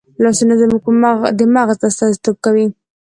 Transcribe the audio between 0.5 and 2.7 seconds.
زموږ د مغزو استازیتوب کوي